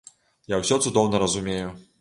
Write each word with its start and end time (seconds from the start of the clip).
Я 0.53 0.59
ўсё 0.63 0.79
цудоўна 0.87 1.23
разумею. 1.27 1.69